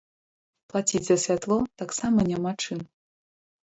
[0.73, 2.79] Плаціць за святло таксама няма чым.